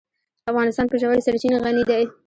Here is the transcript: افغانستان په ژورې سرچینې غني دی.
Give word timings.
افغانستان 0.51 0.85
په 0.89 0.95
ژورې 1.01 1.25
سرچینې 1.25 1.57
غني 1.63 1.83
دی. 1.89 2.03